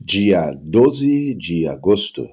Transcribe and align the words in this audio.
dia 0.00 0.52
12 0.52 1.34
de 1.34 1.66
agosto. 1.66 2.28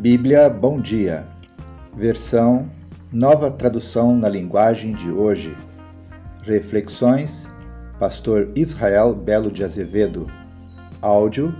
Bíblia 0.00 0.48
Bom 0.48 0.80
Dia, 0.80 1.26
versão 1.96 2.70
Nova 3.12 3.50
Tradução 3.50 4.16
na 4.16 4.28
Linguagem 4.28 4.94
de 4.94 5.10
Hoje. 5.10 5.56
Reflexões, 6.42 7.48
Pastor 7.98 8.50
Israel 8.56 9.14
Belo 9.14 9.50
de 9.50 9.64
Azevedo. 9.64 10.26
Áudio, 11.00 11.54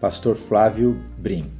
Pastor 0.00 0.34
Flávio 0.34 0.98
Brim. 1.18 1.59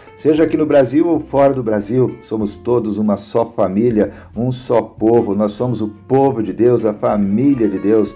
Seja 0.21 0.43
aqui 0.43 0.55
no 0.55 0.67
Brasil 0.67 1.07
ou 1.07 1.19
fora 1.19 1.51
do 1.51 1.63
Brasil, 1.63 2.15
somos 2.21 2.55
todos 2.55 2.99
uma 2.99 3.17
só 3.17 3.43
família, 3.43 4.13
um 4.35 4.51
só 4.51 4.79
povo. 4.79 5.33
Nós 5.33 5.53
somos 5.53 5.81
o 5.81 5.87
povo 5.87 6.43
de 6.43 6.53
Deus, 6.53 6.85
a 6.85 6.93
família 6.93 7.67
de 7.67 7.79
Deus. 7.79 8.15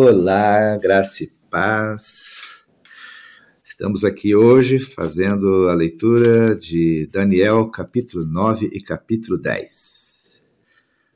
Olá, 0.00 0.76
graça 0.76 1.24
e 1.24 1.26
paz. 1.50 2.60
Estamos 3.64 4.04
aqui 4.04 4.32
hoje 4.32 4.78
fazendo 4.78 5.68
a 5.68 5.74
leitura 5.74 6.54
de 6.54 7.08
Daniel, 7.12 7.68
capítulo 7.68 8.24
9 8.24 8.70
e 8.72 8.80
capítulo 8.80 9.36
10. 9.36 10.38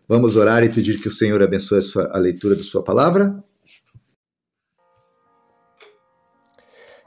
Vamos 0.08 0.34
orar 0.34 0.64
e 0.64 0.68
pedir 0.68 1.00
que 1.00 1.06
o 1.06 1.12
Senhor 1.12 1.40
abençoe 1.40 1.78
a, 1.78 1.80
sua, 1.80 2.08
a 2.12 2.18
leitura 2.18 2.56
da 2.56 2.62
Sua 2.64 2.82
palavra? 2.82 3.40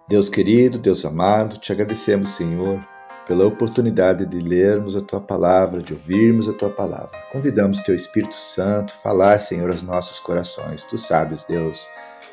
Deus 0.08 0.30
querido, 0.30 0.80
Deus 0.80 1.04
amado, 1.04 1.60
te 1.60 1.74
agradecemos, 1.74 2.30
Senhor, 2.30 2.82
pela 3.28 3.46
oportunidade 3.46 4.26
de 4.26 4.40
lermos 4.40 4.96
a 4.96 5.02
tua 5.02 5.20
palavra, 5.20 5.82
de 5.82 5.94
ouvirmos 5.94 6.48
a 6.48 6.54
tua 6.54 6.70
palavra. 6.70 7.18
Convidamos 7.32 7.80
teu 7.80 7.96
Espírito 7.96 8.36
Santo 8.36 8.94
falar, 8.94 9.40
Senhor, 9.40 9.70
aos 9.70 9.82
nossos 9.82 10.20
corações. 10.20 10.84
Tu 10.84 10.98
sabes, 10.98 11.44
Deus, 11.44 11.90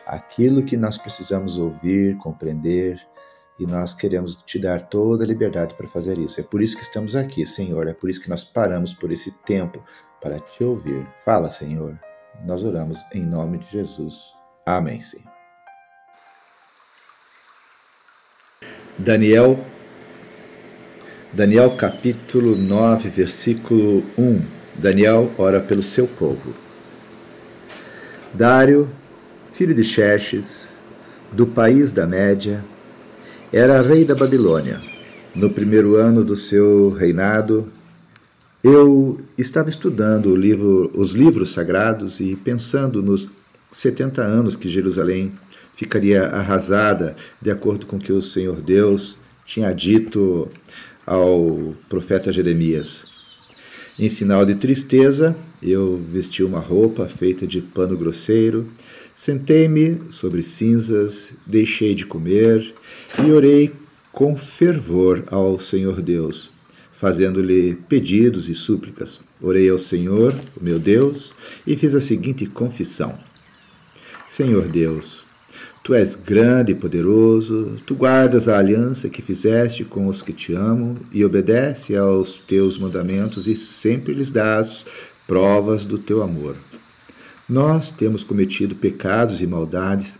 aquilo 0.07 0.65
que 0.65 0.77
nós 0.77 0.99
precisamos 0.99 1.59
ouvir, 1.59 2.17
compreender, 2.19 3.01
e 3.59 3.67
nós 3.67 3.95
queremos 3.95 4.37
te 4.37 4.59
dar 4.59 4.83
toda 4.83 5.25
a 5.25 5.27
liberdade 5.27 5.75
para 5.75 5.87
fazer 5.87 6.19
isso. 6.19 6.41
É 6.41 6.43
por 6.43 6.61
isso 6.61 6.77
que 6.77 6.83
estamos 6.83 7.15
aqui, 7.15 7.47
Senhor. 7.47 7.87
É 7.87 7.95
por 7.95 8.11
isso 8.11 8.21
que 8.21 8.29
nós 8.29 8.45
paramos 8.45 8.93
por 8.93 9.13
esse 9.13 9.31
tempo 9.45 9.83
para 10.21 10.41
te 10.41 10.65
ouvir. 10.65 11.07
Fala, 11.25 11.49
Senhor. 11.49 11.99
Nós 12.45 12.65
oramos 12.65 12.99
em 13.15 13.23
nome 13.23 13.59
de 13.59 13.67
Jesus. 13.67 14.35
Amém, 14.67 15.01
Senhor. 15.01 15.31
Daniel 18.99 19.59
Daniel 21.35 21.71
capítulo 21.79 22.55
9, 22.55 23.09
versículo 23.09 24.05
1. 24.19 24.43
Daniel 24.77 25.33
ora 25.39 25.61
pelo 25.61 25.83
seu 25.83 26.07
povo. 26.07 26.53
Dário, 28.35 28.91
filho 29.51 29.75
de 29.75 29.83
Xerxes, 29.83 30.69
do 31.33 31.47
país 31.47 31.91
da 31.91 32.07
Média, 32.07 32.63
era 33.51 33.81
rei 33.81 34.05
da 34.05 34.15
Babilônia. 34.15 34.79
No 35.35 35.49
primeiro 35.49 35.97
ano 35.97 36.23
do 36.23 36.37
seu 36.37 36.91
reinado, 36.91 37.67
eu 38.63 39.19
estava 39.39 39.71
estudando 39.71 40.37
livro, 40.37 40.91
os 40.95 41.13
livros 41.13 41.55
sagrados 41.55 42.21
e 42.21 42.37
pensando 42.37 43.03
nos 43.03 43.31
70 43.71 44.21
anos 44.21 44.55
que 44.55 44.69
Jerusalém 44.69 45.33
ficaria 45.75 46.27
arrasada, 46.27 47.17
de 47.41 47.51
acordo 47.51 47.87
com 47.87 47.97
o 47.97 48.01
que 48.01 48.13
o 48.13 48.21
Senhor 48.21 48.61
Deus 48.61 49.17
tinha 49.47 49.73
dito 49.73 50.49
ao 51.07 51.75
profeta 51.89 52.33
Jeremias. 52.33 53.05
Em 53.99 54.09
sinal 54.09 54.47
de 54.47 54.55
tristeza, 54.55 55.37
eu 55.63 55.97
vesti 55.97 56.43
uma 56.43 56.59
roupa 56.59 57.07
feita 57.07 57.47
de 57.47 57.61
pano 57.61 57.97
grosseiro, 57.97 58.67
sentei-me 59.15 60.01
sobre 60.11 60.43
cinzas, 60.43 61.33
deixei 61.47 61.95
de 61.95 62.07
comer 62.07 62.75
e 63.25 63.31
orei 63.31 63.73
com 64.11 64.37
fervor 64.37 65.25
ao 65.27 65.59
Senhor 65.59 66.01
Deus, 66.01 66.51
fazendo-lhe 66.93 67.77
pedidos 67.89 68.49
e 68.49 68.55
súplicas. 68.55 69.21
Orei 69.41 69.69
ao 69.69 69.79
Senhor, 69.79 70.35
o 70.59 70.65
meu 70.65 70.79
Deus, 70.79 71.35
e 71.67 71.77
fiz 71.77 71.95
a 71.95 72.01
seguinte 72.01 72.47
confissão: 72.47 73.19
Senhor 74.29 74.69
Deus, 74.69 75.22
Tu 75.83 75.95
és 75.95 76.15
grande 76.15 76.71
e 76.71 76.75
poderoso, 76.77 77.77
tu 77.85 77.97
guardas 77.97 78.49
a 78.49 78.57
aliança 78.57 79.09
que 79.09 79.21
fizeste 79.21 79.85
com 79.85 80.07
os 80.07 80.23
que 80.23 80.33
te 80.33 80.55
amam 80.55 80.97
e 81.11 81.25
obedece 81.25 81.97
aos 81.97 82.37
teus 82.37 82.79
mandamentos 82.79 83.49
e 83.49 83.57
sempre 83.57 84.15
lhes 84.15 84.31
dás 84.31 84.85
provas 85.27 85.85
do 85.85 85.99
teu 85.99 86.23
amor. 86.23 86.55
Nós 87.49 87.91
temos 87.91 88.23
cometido 88.23 88.77
pecados 88.77 89.41
e 89.41 89.47
maldades, 89.47 90.15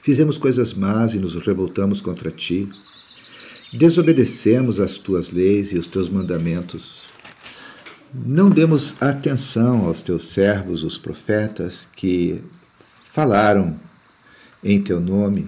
fizemos 0.00 0.38
coisas 0.38 0.72
más 0.72 1.14
e 1.14 1.18
nos 1.18 1.34
revoltamos 1.34 2.00
contra 2.00 2.30
ti, 2.30 2.66
desobedecemos 3.70 4.80
as 4.80 4.96
tuas 4.96 5.30
leis 5.30 5.72
e 5.72 5.78
os 5.78 5.86
teus 5.86 6.08
mandamentos. 6.08 7.08
Não 8.14 8.48
demos 8.48 8.94
atenção 8.98 9.84
aos 9.84 10.00
teus 10.00 10.22
servos, 10.22 10.82
os 10.82 10.96
profetas, 10.96 11.86
que 11.94 12.40
falaram 13.12 13.78
em 14.66 14.82
teu 14.82 15.00
nome 15.00 15.46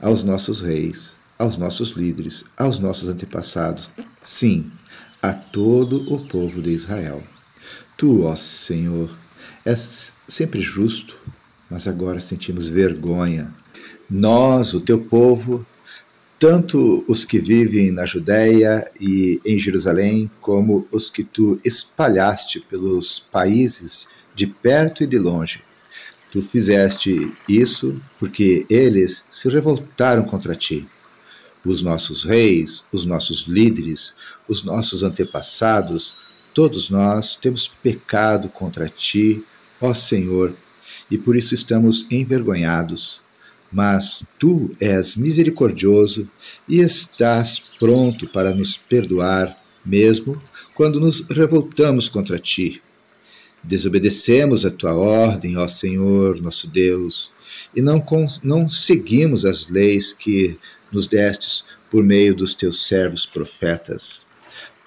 aos 0.00 0.24
nossos 0.24 0.60
reis, 0.60 1.14
aos 1.38 1.56
nossos 1.56 1.90
líderes, 1.90 2.44
aos 2.56 2.80
nossos 2.80 3.08
antepassados, 3.08 3.88
sim, 4.20 4.68
a 5.22 5.32
todo 5.32 6.12
o 6.12 6.26
povo 6.26 6.60
de 6.60 6.70
Israel. 6.70 7.22
Tu, 7.96 8.24
ó 8.24 8.34
Senhor, 8.34 9.16
és 9.64 10.14
sempre 10.26 10.60
justo, 10.60 11.16
mas 11.70 11.86
agora 11.86 12.18
sentimos 12.18 12.68
vergonha. 12.68 13.54
Nós, 14.10 14.74
o 14.74 14.80
teu 14.80 15.04
povo, 15.04 15.64
tanto 16.36 17.04
os 17.06 17.24
que 17.24 17.38
vivem 17.38 17.92
na 17.92 18.04
Judéia 18.04 18.90
e 19.00 19.40
em 19.44 19.56
Jerusalém, 19.56 20.28
como 20.40 20.86
os 20.90 21.10
que 21.10 21.22
tu 21.22 21.60
espalhaste 21.64 22.58
pelos 22.58 23.20
países 23.20 24.08
de 24.34 24.48
perto 24.48 25.04
e 25.04 25.06
de 25.06 25.18
longe, 25.18 25.62
Tu 26.36 26.42
fizeste 26.42 27.32
isso 27.48 27.98
porque 28.18 28.66
eles 28.68 29.24
se 29.30 29.48
revoltaram 29.48 30.22
contra 30.22 30.54
ti. 30.54 30.86
Os 31.64 31.80
nossos 31.80 32.24
reis, 32.24 32.84
os 32.92 33.06
nossos 33.06 33.44
líderes, 33.44 34.12
os 34.46 34.62
nossos 34.62 35.02
antepassados, 35.02 36.14
todos 36.52 36.90
nós 36.90 37.36
temos 37.36 37.66
pecado 37.66 38.50
contra 38.50 38.86
ti, 38.86 39.42
ó 39.80 39.94
Senhor, 39.94 40.52
e 41.10 41.16
por 41.16 41.34
isso 41.36 41.54
estamos 41.54 42.06
envergonhados. 42.10 43.22
mas 43.72 44.22
tu 44.38 44.76
és 44.78 45.16
misericordioso 45.16 46.28
e 46.68 46.80
estás 46.80 47.58
pronto 47.78 48.28
para 48.28 48.54
nos 48.54 48.76
perdoar, 48.76 49.56
mesmo 49.82 50.40
quando 50.74 51.00
nos 51.00 51.20
revoltamos 51.30 52.10
contra 52.10 52.38
ti. 52.38 52.82
Desobedecemos 53.66 54.64
a 54.64 54.70
tua 54.70 54.94
ordem, 54.94 55.56
ó 55.56 55.66
Senhor, 55.66 56.40
nosso 56.40 56.68
Deus, 56.68 57.32
e 57.74 57.82
não, 57.82 58.04
não 58.44 58.70
seguimos 58.70 59.44
as 59.44 59.68
leis 59.68 60.12
que 60.12 60.56
nos 60.92 61.08
destes 61.08 61.64
por 61.90 62.04
meio 62.04 62.34
dos 62.34 62.54
teus 62.54 62.86
servos 62.86 63.26
profetas. 63.26 64.24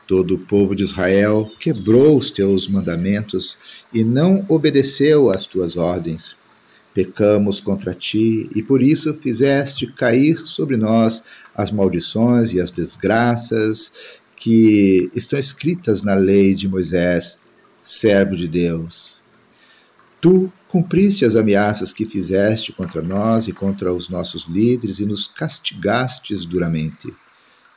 Todo 0.07 0.35
o 0.35 0.39
povo 0.39 0.73
de 0.75 0.83
Israel 0.83 1.49
quebrou 1.59 2.17
os 2.17 2.31
teus 2.31 2.67
mandamentos 2.67 3.57
e 3.93 4.03
não 4.03 4.45
obedeceu 4.47 5.29
às 5.29 5.45
tuas 5.45 5.75
ordens. 5.75 6.37
Pecamos 6.93 7.59
contra 7.59 7.93
ti 7.93 8.49
e 8.55 8.63
por 8.63 8.81
isso 8.81 9.13
fizeste 9.13 9.87
cair 9.87 10.37
sobre 10.39 10.77
nós 10.77 11.21
as 11.53 11.69
maldições 11.69 12.53
e 12.53 12.61
as 12.61 12.71
desgraças 12.71 13.91
que 14.37 15.11
estão 15.13 15.37
escritas 15.37 16.01
na 16.01 16.15
lei 16.15 16.55
de 16.55 16.67
Moisés, 16.67 17.37
servo 17.81 18.35
de 18.35 18.47
Deus. 18.47 19.19
Tu 20.21 20.51
cumpriste 20.67 21.23
as 21.23 21.35
ameaças 21.35 21.93
que 21.93 22.05
fizeste 22.05 22.73
contra 22.73 23.01
nós 23.01 23.47
e 23.47 23.53
contra 23.53 23.93
os 23.93 24.09
nossos 24.09 24.45
líderes 24.45 24.99
e 24.99 25.05
nos 25.05 25.27
castigastes 25.27 26.45
duramente. 26.45 27.13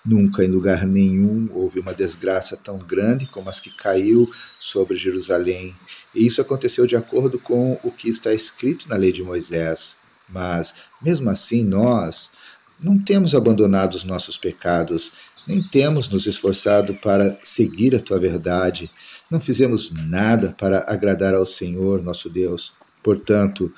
Nunca 0.04 0.44
em 0.44 0.48
lugar 0.48 0.84
nenhum 0.84 1.48
houve 1.52 1.78
uma 1.78 1.94
desgraça 1.94 2.56
tão 2.56 2.78
grande 2.78 3.26
como 3.26 3.48
as 3.48 3.60
que 3.60 3.70
caiu 3.70 4.28
sobre 4.58 4.96
Jerusalém. 4.96 5.72
E 6.12 6.26
isso 6.26 6.40
aconteceu 6.40 6.86
de 6.86 6.96
acordo 6.96 7.38
com 7.38 7.78
o 7.84 7.90
que 7.92 8.08
está 8.08 8.34
escrito 8.34 8.88
na 8.88 8.96
lei 8.96 9.12
de 9.12 9.22
Moisés. 9.22 9.94
Mas, 10.28 10.74
mesmo 11.00 11.30
assim, 11.30 11.62
nós 11.62 12.32
não 12.80 12.98
temos 12.98 13.32
abandonado 13.32 13.94
os 13.94 14.02
nossos 14.02 14.36
pecados, 14.36 15.12
nem 15.46 15.62
temos 15.62 16.08
nos 16.08 16.26
esforçado 16.26 16.94
para 16.94 17.38
seguir 17.42 17.94
a 17.94 18.00
tua 18.00 18.18
verdade. 18.18 18.90
Não 19.30 19.40
fizemos 19.40 19.90
nada 19.90 20.54
para 20.58 20.84
agradar 20.86 21.34
ao 21.34 21.46
Senhor, 21.46 22.02
nosso 22.02 22.28
Deus. 22.28 22.72
Portanto, 23.02 23.72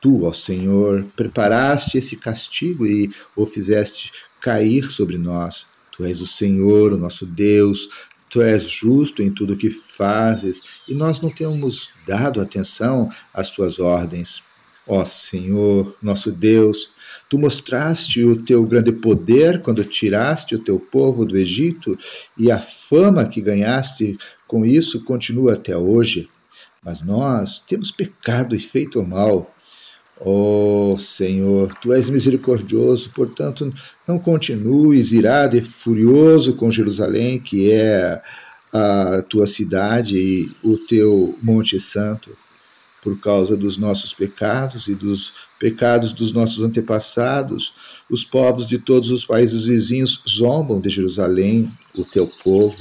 tu, 0.00 0.24
ó 0.24 0.32
Senhor, 0.32 1.04
preparaste 1.16 1.98
esse 1.98 2.16
castigo 2.16 2.86
e 2.86 3.10
o 3.36 3.44
fizeste 3.44 4.12
cair 4.40 4.84
sobre 4.84 5.18
nós. 5.18 5.66
Tu 5.90 6.04
és 6.04 6.20
o 6.20 6.26
Senhor, 6.26 6.92
o 6.92 6.98
nosso 6.98 7.26
Deus, 7.26 7.88
tu 8.30 8.40
és 8.40 8.68
justo 8.68 9.22
em 9.22 9.30
tudo 9.30 9.54
o 9.54 9.56
que 9.56 9.70
fazes 9.70 10.62
e 10.86 10.94
nós 10.94 11.20
não 11.20 11.30
temos 11.30 11.90
dado 12.06 12.40
atenção 12.40 13.10
às 13.34 13.50
tuas 13.50 13.78
ordens. 13.78 14.42
Ó 14.88 15.04
Senhor, 15.04 15.94
nosso 16.02 16.32
Deus, 16.32 16.90
tu 17.28 17.38
mostraste 17.38 18.24
o 18.24 18.42
teu 18.42 18.64
grande 18.64 18.90
poder 18.90 19.60
quando 19.60 19.84
tiraste 19.84 20.54
o 20.54 20.58
teu 20.58 20.80
povo 20.80 21.26
do 21.26 21.36
Egito 21.36 21.96
e 22.38 22.50
a 22.50 22.58
fama 22.58 23.26
que 23.26 23.42
ganhaste 23.42 24.16
com 24.46 24.64
isso 24.64 25.04
continua 25.04 25.52
até 25.52 25.76
hoje. 25.76 26.30
Mas 26.82 27.02
nós 27.02 27.60
temos 27.60 27.90
pecado 27.90 28.56
e 28.56 28.58
feito 28.58 29.02
mal. 29.02 29.54
Ó 30.18 30.96
Senhor, 30.96 31.74
tu 31.82 31.92
és 31.92 32.08
misericordioso, 32.08 33.10
portanto, 33.14 33.70
não 34.06 34.18
continues 34.18 35.12
irado 35.12 35.54
e 35.56 35.62
furioso 35.62 36.54
com 36.54 36.70
Jerusalém, 36.70 37.38
que 37.38 37.70
é 37.70 38.22
a 38.72 39.22
tua 39.28 39.46
cidade 39.46 40.18
e 40.18 40.48
o 40.64 40.78
teu 40.78 41.38
Monte 41.42 41.78
Santo, 41.78 42.30
por 43.02 43.18
causa 43.20 43.56
dos 43.56 43.78
nossos 43.78 44.12
pecados 44.12 44.88
e 44.88 44.94
dos 44.94 45.32
pecados 45.58 46.12
dos 46.12 46.32
nossos 46.32 46.64
antepassados. 46.64 48.02
Os 48.10 48.24
povos 48.24 48.66
de 48.66 48.78
todos 48.78 49.10
os 49.10 49.24
países 49.24 49.64
vizinhos 49.64 50.22
zombam 50.28 50.80
de 50.80 50.88
Jerusalém, 50.88 51.70
o 51.96 52.04
teu 52.04 52.28
povo. 52.42 52.76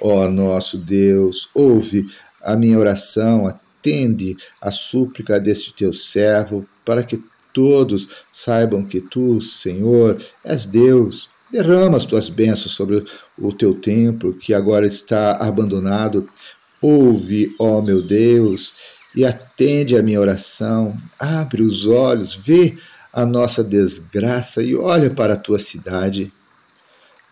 Ó 0.00 0.24
oh, 0.24 0.30
nosso 0.30 0.78
Deus, 0.78 1.50
ouve 1.54 2.08
a 2.42 2.56
minha 2.56 2.78
oração, 2.78 3.46
atende 3.46 4.36
a 4.60 4.70
súplica 4.70 5.38
deste 5.38 5.72
teu 5.74 5.92
servo, 5.92 6.66
para 6.84 7.02
que 7.02 7.22
todos 7.52 8.08
saibam 8.30 8.84
que 8.84 9.00
tu, 9.00 9.40
Senhor, 9.40 10.20
és 10.44 10.64
Deus. 10.64 11.28
Derrama 11.50 11.96
as 11.96 12.06
tuas 12.06 12.28
bênçãos 12.28 12.72
sobre 12.72 13.04
o 13.36 13.52
teu 13.52 13.74
templo, 13.74 14.32
que 14.32 14.54
agora 14.54 14.86
está 14.86 15.36
abandonado. 15.36 16.28
Ouve, 16.80 17.54
ó 17.58 17.82
meu 17.82 18.00
Deus, 18.00 18.72
e 19.14 19.24
atende 19.24 19.96
a 19.96 20.02
minha 20.02 20.20
oração. 20.20 20.96
Abre 21.18 21.62
os 21.62 21.86
olhos, 21.86 22.34
vê 22.34 22.76
a 23.12 23.26
nossa 23.26 23.62
desgraça 23.62 24.62
e 24.62 24.74
olha 24.74 25.10
para 25.10 25.34
a 25.34 25.38
tua 25.38 25.58
cidade. 25.58 26.32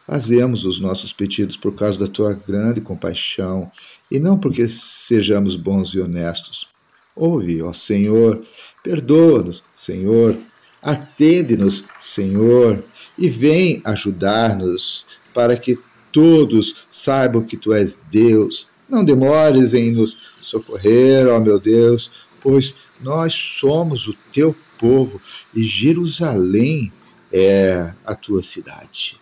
Fazemos 0.07 0.65
os 0.65 0.81
nossos 0.81 1.13
pedidos 1.13 1.57
por 1.57 1.75
causa 1.75 1.99
da 1.99 2.07
tua 2.07 2.33
grande 2.33 2.81
compaixão 2.81 3.71
e 4.11 4.19
não 4.19 4.39
porque 4.39 4.69
sejamos 4.69 5.55
bons 5.55 5.91
e 5.95 6.01
honestos. 6.01 6.69
Ouve, 7.15 7.61
ó 7.63 7.73
Senhor, 7.73 8.43
perdoa-nos, 8.83 9.63
Senhor, 9.75 10.37
atende-nos, 10.83 11.85
Senhor, 11.99 12.83
e 13.19 13.29
vem 13.29 13.83
ajudar-nos 13.85 15.05
para 15.35 15.57
que 15.57 15.79
todos 16.13 16.87
saibam 16.89 17.43
que 17.43 17.57
tu 17.57 17.75
és 17.75 17.99
Deus. 18.11 18.69
Não 18.89 19.05
demores 19.05 19.75
em 19.75 19.93
nos 19.93 20.19
socorrer, 20.41 21.29
ó 21.29 21.39
meu 21.39 21.61
Deus, 21.61 22.27
pois 22.41 22.75
nós 23.01 23.35
somos 23.35 24.09
o 24.09 24.15
teu 24.33 24.55
povo 24.79 25.21
e 25.55 25.63
Jerusalém 25.63 26.93
é 27.33 27.93
a 28.05 28.15
tua 28.15 28.43
cidade 28.43 29.19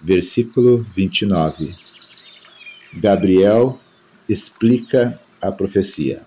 versículo 0.00 0.78
29. 0.82 1.74
Gabriel 2.94 3.78
explica 4.28 5.18
a 5.40 5.52
profecia. 5.52 6.26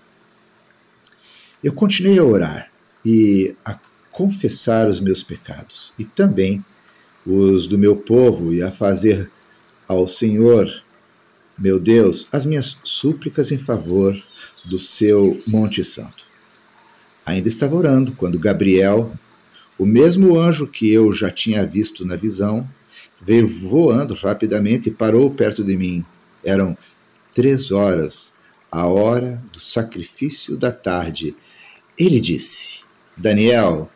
Eu 1.62 1.72
continuei 1.72 2.18
a 2.18 2.24
orar 2.24 2.70
e 3.04 3.54
a 3.64 3.78
confessar 4.10 4.88
os 4.88 5.00
meus 5.00 5.22
pecados 5.22 5.92
e 5.98 6.04
também 6.04 6.64
os 7.26 7.66
do 7.66 7.78
meu 7.78 7.96
povo 7.96 8.52
e 8.52 8.62
a 8.62 8.70
fazer 8.70 9.30
ao 9.86 10.06
Senhor, 10.06 10.68
meu 11.58 11.78
Deus, 11.78 12.26
as 12.32 12.44
minhas 12.44 12.78
súplicas 12.82 13.52
em 13.52 13.58
favor 13.58 14.20
do 14.64 14.78
seu 14.78 15.42
Monte 15.46 15.84
Santo. 15.84 16.26
Ainda 17.24 17.48
estava 17.48 17.74
orando 17.74 18.12
quando 18.12 18.38
Gabriel, 18.38 19.12
o 19.78 19.86
mesmo 19.86 20.38
anjo 20.38 20.66
que 20.66 20.92
eu 20.92 21.12
já 21.12 21.30
tinha 21.30 21.66
visto 21.66 22.04
na 22.04 22.16
visão, 22.16 22.68
veio 23.20 23.46
voando 23.46 24.14
rapidamente 24.14 24.88
e 24.88 24.92
parou 24.92 25.30
perto 25.30 25.62
de 25.62 25.76
mim. 25.76 26.04
Eram 26.44 26.76
três 27.32 27.70
horas, 27.70 28.32
a 28.70 28.86
hora 28.86 29.42
do 29.52 29.60
sacrifício 29.60 30.56
da 30.56 30.72
tarde. 30.72 31.36
Ele 31.96 32.20
disse: 32.20 32.80
Daniel, 33.16 33.88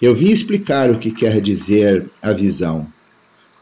eu 0.00 0.14
vim 0.14 0.30
explicar 0.30 0.90
o 0.90 0.98
que 0.98 1.10
quer 1.10 1.40
dizer 1.40 2.10
a 2.20 2.32
visão. 2.32 2.92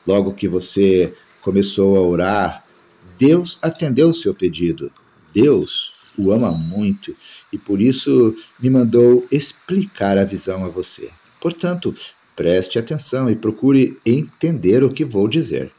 Logo 0.04 0.34
que 0.34 0.48
você 0.48 1.14
começou 1.40 1.96
a 1.96 2.00
orar, 2.00 2.61
Deus 3.26 3.58
atendeu 3.62 4.08
o 4.08 4.14
seu 4.14 4.34
pedido. 4.34 4.90
Deus 5.34 5.94
o 6.18 6.32
ama 6.32 6.50
muito 6.50 7.16
e 7.52 7.58
por 7.58 7.80
isso 7.80 8.34
me 8.60 8.68
mandou 8.68 9.26
explicar 9.30 10.18
a 10.18 10.24
visão 10.24 10.64
a 10.64 10.68
você. 10.68 11.10
Portanto, 11.40 11.94
Preste 12.34 12.78
atenção 12.78 13.30
e 13.30 13.36
procure 13.36 13.98
entender 14.06 14.82
o 14.82 14.92
que 14.92 15.04
vou 15.04 15.28
dizer. 15.28 15.70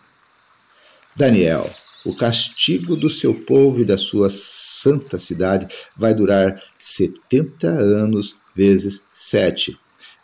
Daniel, 1.15 1.69
o 2.05 2.15
castigo 2.15 2.95
do 2.95 3.09
seu 3.09 3.33
povo 3.45 3.81
e 3.81 3.85
da 3.85 3.97
sua 3.97 4.29
santa 4.29 5.17
cidade 5.17 5.67
vai 5.97 6.13
durar 6.13 6.61
setenta 6.77 7.67
anos 7.67 8.37
vezes 8.55 9.03
sete, 9.11 9.77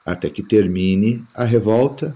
até 0.05 0.29
que 0.29 0.43
termine 0.43 1.25
a 1.33 1.43
revolta 1.43 2.15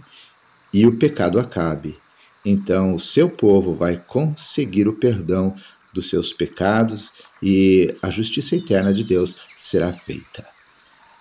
e 0.71 0.85
o 0.85 0.97
pecado 0.97 1.39
acabe. 1.39 1.97
Então 2.45 2.93
o 2.93 2.99
seu 2.99 3.29
povo 3.29 3.73
vai 3.73 3.97
conseguir 3.97 4.87
o 4.87 4.93
perdão 4.93 5.55
dos 5.93 6.09
seus 6.09 6.33
pecados 6.33 7.13
e 7.41 7.95
a 8.01 8.09
justiça 8.09 8.55
eterna 8.55 8.93
de 8.93 9.03
Deus 9.03 9.37
será 9.57 9.93
feita. 9.93 10.45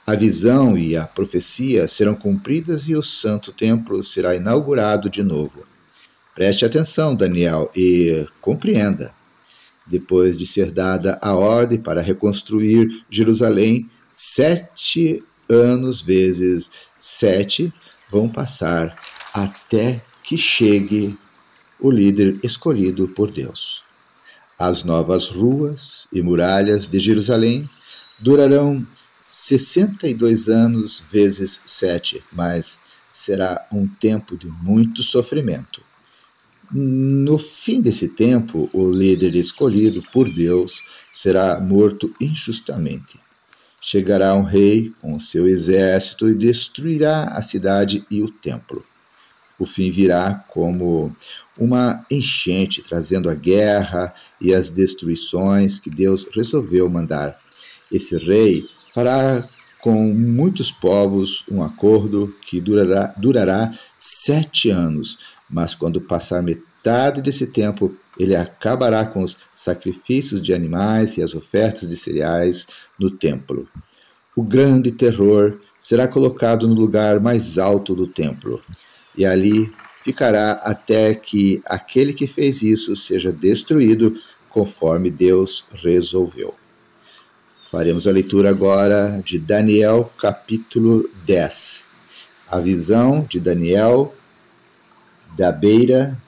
A 0.05 0.17
visão 0.17 0.77
e 0.77 0.97
a 0.97 1.07
profecia 1.07 1.87
serão 1.87 2.15
cumpridas 2.15 2.89
e 2.89 2.97
o 2.97 3.03
santo 3.03 3.53
templo 3.53 4.03
será 4.03 4.35
inaugurado 4.35 5.09
de 5.09 5.23
novo. 5.23 5.65
Preste 6.35 6.65
atenção, 6.65 7.15
Daniel, 7.15 7.71
e 7.77 8.27
compreenda. 8.41 9.13
Depois 9.87 10.39
de 10.39 10.47
ser 10.47 10.71
dada 10.71 11.19
a 11.21 11.35
ordem 11.35 11.79
para 11.79 12.01
reconstruir 12.01 13.05
Jerusalém, 13.11 13.89
sete 14.13 15.23
anos 15.49 16.01
vezes 16.01 16.71
sete 16.99 17.73
vão 18.11 18.29
passar 18.29 18.97
até 19.35 20.03
que 20.33 20.39
chegue 20.39 21.15
o 21.79 21.91
líder 21.91 22.41
escolhido 22.43 23.07
por 23.07 23.31
Deus. 23.31 23.85
As 24.59 24.83
novas 24.83 25.29
ruas 25.29 26.09
e 26.11 26.23
muralhas 26.23 26.87
de 26.87 26.99
Jerusalém 26.99 27.69
durarão 28.19 28.87
62 29.21 30.49
anos 30.49 31.05
vezes 31.13 31.61
sete, 31.67 32.25
mas 32.33 32.81
será 33.11 33.69
um 33.71 33.87
tempo 33.87 34.35
de 34.35 34.47
muito 34.47 35.03
sofrimento. 35.03 35.83
No 36.73 37.37
fim 37.37 37.83
desse 37.83 38.09
tempo, 38.09 38.71
o 38.73 38.91
líder 38.91 39.35
escolhido 39.35 40.03
por 40.15 40.33
Deus 40.33 40.83
será 41.13 41.61
morto 41.61 42.11
injustamente. 42.19 43.21
Chegará 43.79 44.33
um 44.33 44.45
rei 44.45 44.95
com 45.03 45.19
seu 45.19 45.47
exército 45.47 46.27
e 46.27 46.35
destruirá 46.35 47.25
a 47.25 47.43
cidade 47.43 48.03
e 48.11 48.23
o 48.23 48.31
templo. 48.31 48.83
O 49.59 49.65
fim 49.65 49.91
virá 49.91 50.45
como 50.49 51.15
uma 51.59 52.05
enchente, 52.11 52.83
trazendo 52.83 53.29
a 53.29 53.35
guerra 53.35 54.13
e 54.41 54.53
as 54.55 54.71
destruições 54.71 55.79
que 55.79 55.91
Deus 55.91 56.27
resolveu 56.35 56.89
mandar. 56.89 57.39
Esse 57.91 58.17
rei 58.17 58.65
fará 58.95 59.47
com 59.81 60.13
muitos 60.15 60.71
povos 60.71 61.45
um 61.51 61.63
acordo 61.63 62.33
que 62.47 62.61
durará, 62.61 63.13
durará 63.17 63.73
sete 63.99 64.71
anos, 64.71 65.35
mas 65.51 65.75
quando 65.75 66.01
passar 66.01 66.43
metade 66.43 67.21
desse 67.21 67.49
tempo, 67.49 67.95
ele 68.19 68.37
acabará 68.37 69.05
com 69.05 69.23
os 69.23 69.37
sacrifícios 69.53 70.41
de 70.41 70.55
animais 70.55 71.17
e 71.17 71.23
as 71.23 71.35
ofertas 71.35 71.89
de 71.89 71.97
cereais 71.97 72.67
no 72.99 73.11
templo. 73.11 73.69
O 74.37 74.43
grande 74.43 74.93
terror 74.93 75.59
será 75.81 76.07
colocado 76.07 76.69
no 76.69 76.75
lugar 76.75 77.21
mais 77.21 77.59
alto 77.59 77.95
do 77.95 78.07
templo, 78.07 78.63
e 79.17 79.25
ali 79.25 79.73
ficará 80.05 80.53
até 80.53 81.15
que 81.15 81.63
aquele 81.65 82.13
que 82.13 82.27
fez 82.27 82.63
isso 82.63 82.97
seja 82.97 83.33
destruído, 83.33 84.13
conforme 84.49 85.11
Deus 85.11 85.65
resolveu. 85.75 86.55
Faremos 87.63 88.07
a 88.07 88.13
leitura 88.13 88.51
agora 88.51 89.23
de 89.25 89.39
Daniel, 89.39 90.13
capítulo 90.19 91.09
10. 91.25 91.87
A 92.49 92.61
visão 92.61 93.23
de 93.23 93.41
Daniel 93.41 94.15
da 95.37 95.51
beira 95.51 96.21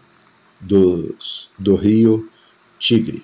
dos, 0.58 1.50
do 1.58 1.76
rio 1.76 2.30
Tigre. 2.78 3.22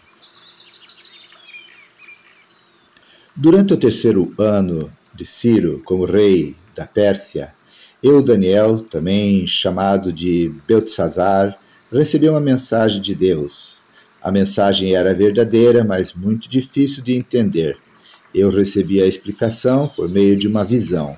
Durante 3.34 3.72
o 3.72 3.76
terceiro 3.78 4.34
ano 4.38 4.92
de 5.14 5.24
Ciro 5.24 5.80
como 5.84 6.04
rei 6.04 6.54
da 6.74 6.86
Pérsia, 6.86 7.54
eu, 8.02 8.22
Daniel, 8.22 8.78
também 8.80 9.46
chamado 9.46 10.12
de 10.12 10.52
Beltesazar, 10.66 11.58
recebi 11.92 12.28
uma 12.28 12.40
mensagem 12.40 13.00
de 13.00 13.14
Deus. 13.14 13.82
A 14.22 14.30
mensagem 14.30 14.94
era 14.94 15.14
verdadeira, 15.14 15.84
mas 15.84 16.14
muito 16.14 16.48
difícil 16.48 17.02
de 17.02 17.14
entender 17.14 17.78
eu 18.34 18.50
recebi 18.50 19.02
a 19.02 19.06
explicação 19.06 19.88
por 19.88 20.08
meio 20.08 20.36
de 20.36 20.46
uma 20.46 20.64
visão. 20.64 21.16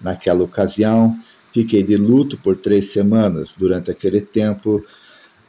Naquela 0.00 0.42
ocasião, 0.42 1.16
fiquei 1.52 1.82
de 1.82 1.96
luto 1.96 2.36
por 2.38 2.56
três 2.56 2.86
semanas. 2.86 3.54
Durante 3.56 3.90
aquele 3.90 4.20
tempo, 4.20 4.84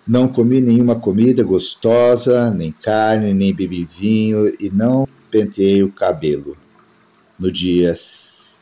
não 0.08 0.28
comi 0.28 0.62
nenhuma 0.62 1.00
comida 1.00 1.44
gostosa, 1.44 2.52
nem 2.52 2.72
carne, 2.72 3.34
nem 3.34 3.54
bebi 3.54 3.86
vinho 3.86 4.52
e 4.60 4.70
não 4.70 5.08
penteei 5.30 5.84
o 5.84 5.92
cabelo. 5.92 6.56
No 7.40 7.52
dia 7.52 7.94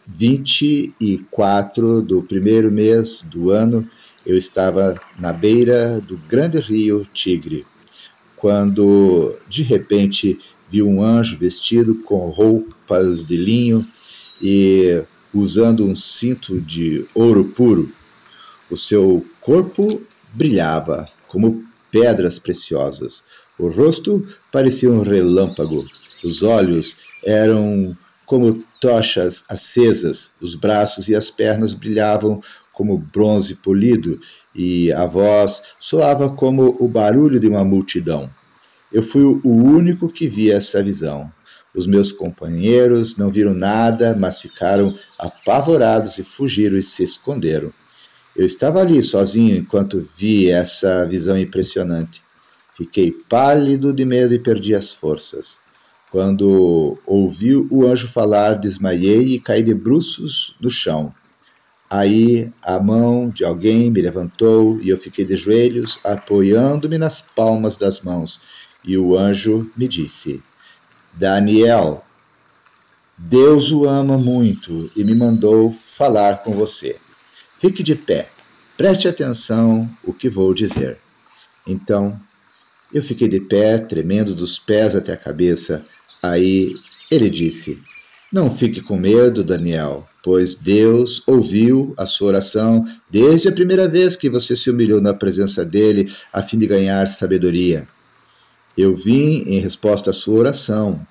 24 0.08 2.02
do 2.02 2.24
primeiro 2.24 2.72
mês 2.72 3.22
do 3.22 3.52
ano, 3.52 3.88
eu 4.26 4.38
estava 4.38 5.00
na 5.20 5.34
beira 5.34 6.00
do 6.00 6.18
grande 6.18 6.60
rio 6.60 7.06
Tigre, 7.14 7.66
quando 8.36 9.38
de 9.50 9.64
repente 9.64 10.40
viu 10.70 10.88
um 10.88 11.02
anjo 11.02 11.38
vestido 11.38 11.96
com 11.96 12.30
roupas 12.30 13.24
de 13.24 13.36
linho 13.36 13.86
e 14.42 15.02
usando 15.34 15.86
um 15.86 15.94
cinto 15.94 16.60
de 16.62 17.06
ouro 17.14 17.46
puro. 17.46 17.92
O 18.70 18.78
seu 18.78 19.26
corpo 19.42 20.02
brilhava 20.34 21.08
como 21.28 21.66
pedras 21.92 22.40
preciosas. 22.40 23.24
O 23.58 23.68
rosto 23.68 24.26
parecia 24.52 24.92
um 24.92 25.02
relâmpago. 25.02 25.86
Os 26.24 26.44
olhos 26.44 26.98
eram 27.24 27.96
como 28.28 28.62
tochas 28.82 29.46
acesas. 29.50 30.34
Os 30.40 30.54
braços 30.54 31.08
e 31.08 31.16
as 31.16 31.32
pernas 31.32 31.74
brilhavam 31.74 32.42
como 32.74 32.98
bronze 32.98 33.56
polido 33.56 34.20
e 34.54 34.92
a 34.92 35.06
voz 35.06 35.64
soava 35.80 36.30
como 36.30 36.76
o 36.80 36.88
barulho 36.88 37.40
de 37.40 37.48
uma 37.48 37.64
multidão. 37.64 38.30
Eu 38.92 39.02
fui 39.02 39.24
o 39.24 39.50
único 39.50 40.10
que 40.10 40.28
vi 40.28 40.52
essa 40.52 40.84
visão. 40.84 41.32
Os 41.74 41.88
meus 41.88 42.12
companheiros 42.12 43.18
não 43.18 43.30
viram 43.30 43.54
nada, 43.54 44.16
mas 44.16 44.42
ficaram 44.42 44.94
apavorados 45.18 46.18
e 46.18 46.24
fugiram 46.24 46.78
e 46.78 46.84
se 46.84 47.04
esconderam. 47.04 47.72
Eu 48.36 48.46
estava 48.46 48.82
ali 48.82 49.02
sozinho 49.02 49.56
enquanto 49.56 50.06
vi 50.18 50.52
essa 50.52 51.06
visão 51.06 51.38
impressionante. 51.38 52.22
Fiquei 52.76 53.12
pálido 53.30 53.94
de 53.94 54.04
medo 54.04 54.34
e 54.34 54.40
perdi 54.40 54.76
as 54.76 54.92
forças. 54.92 55.60
Quando 56.12 56.98
ouvi 57.06 57.56
o 57.56 57.86
anjo 57.86 58.08
falar, 58.08 58.54
desmaiei 58.54 59.36
e 59.36 59.40
caí 59.40 59.62
de 59.62 59.74
bruços 59.74 60.56
no 60.62 60.70
chão. 60.70 61.14
Aí 61.90 62.52
a 62.62 62.80
mão 62.80 63.30
de 63.30 63.46
alguém 63.46 63.90
me 63.92 64.02
levantou 64.02 64.80
e 64.82 64.90
eu 64.90 64.98
fiquei 64.98 65.26
de 65.26 65.36
joelhos, 65.36 66.00
apoiando-me 66.04 66.98
nas 66.98 67.22
palmas 67.22 67.78
das 67.78 68.02
mãos 68.02 68.42
e 68.88 68.98
o 68.98 69.18
anjo 69.18 69.70
me 69.76 69.88
disse: 69.88 70.42
Daniel, 71.14 72.04
Deus 73.18 73.70
o 73.72 73.86
ama 73.86 74.18
muito 74.18 74.90
e 74.96 75.04
me 75.04 75.14
mandou 75.14 75.70
falar 75.70 76.38
com 76.44 76.54
você. 76.54 76.96
Fique 77.60 77.84
de 77.84 77.96
pé, 77.96 78.30
preste 78.78 79.08
atenção 79.08 79.90
o 80.04 80.14
que 80.14 80.30
vou 80.30 80.54
dizer. 80.54 80.98
Então 81.66 82.20
eu 82.94 83.04
fiquei 83.04 83.28
de 83.28 83.42
pé, 83.42 83.78
tremendo 83.78 84.34
dos 84.34 84.58
pés 84.58 84.96
até 84.96 85.12
a 85.12 85.18
cabeça. 85.18 85.86
Aí 86.22 86.76
ele 87.10 87.30
disse: 87.30 87.78
Não 88.32 88.50
fique 88.50 88.82
com 88.82 88.98
medo, 88.98 89.44
Daniel, 89.44 90.08
pois 90.24 90.56
Deus 90.56 91.24
ouviu 91.28 91.94
a 91.98 92.06
sua 92.06 92.28
oração 92.28 92.86
desde 93.10 93.48
a 93.48 93.52
primeira 93.52 93.88
vez 93.88 94.16
que 94.16 94.30
você 94.30 94.56
se 94.56 94.70
humilhou 94.70 95.00
na 95.00 95.14
presença 95.14 95.64
dele 95.64 96.12
a 96.34 96.42
fim 96.42 96.58
de 96.58 96.68
ganhar 96.68 97.08
sabedoria. 97.08 97.88
Eu 98.78 98.96
vim 98.96 99.44
em 99.48 99.60
resposta 99.60 100.10
à 100.10 100.14
sua 100.14 100.40
oração. 100.40 101.06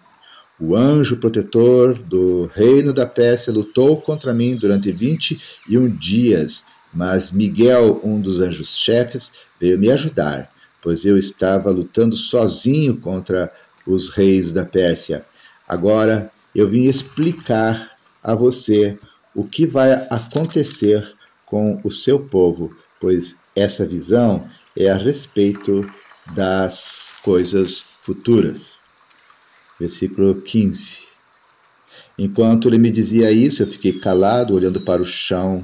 O 0.58 0.75
anjo 0.75 1.16
protetor 1.16 1.94
do 1.94 2.46
reino 2.54 2.92
da 2.92 3.04
Pérsia 3.04 3.52
lutou 3.52 4.00
contra 4.00 4.32
mim 4.32 4.54
durante 4.54 4.90
vinte 4.90 5.38
e 5.68 5.76
um 5.76 5.88
dias, 5.88 6.64
mas 6.94 7.30
Miguel, 7.30 8.00
um 8.02 8.20
dos 8.20 8.40
anjos-chefes, 8.40 9.32
veio 9.60 9.78
me 9.78 9.90
ajudar, 9.90 10.50
pois 10.82 11.04
eu 11.04 11.18
estava 11.18 11.70
lutando 11.70 12.16
sozinho 12.16 12.96
contra 12.98 13.52
os 13.87 14.11
reis 14.11 14.52
da 14.52 14.64
Pérsia. 14.64 15.25
Agora 15.69 16.31
eu 16.55 16.69
vim 16.69 16.85
explicar 16.85 17.97
a 18.23 18.35
você 18.35 18.99
o 19.35 19.45
que 19.45 19.66
vai 19.66 19.93
acontecer 20.11 21.14
com 21.45 21.81
o 21.85 21.90
seu 21.90 22.19
povo, 22.19 22.75
pois 23.00 23.38
essa 23.55 23.87
visão 23.87 24.49
é 24.76 24.90
a 24.90 24.97
respeito 24.97 25.88
das 26.35 27.14
coisas 27.23 27.81
futuras. 27.81 28.81
Versículo 29.78 30.40
15. 30.40 31.07
Enquanto 32.19 32.69
ele 32.69 32.78
me 32.78 32.90
dizia 32.90 33.31
isso, 33.31 33.62
eu 33.62 33.66
fiquei 33.66 33.93
calado, 33.93 34.55
olhando 34.55 34.81
para 34.81 35.02
o 35.02 35.05
chão. 35.05 35.62